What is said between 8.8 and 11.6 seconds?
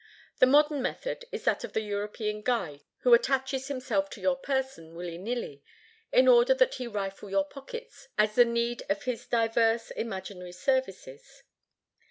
of his divers imaginary services.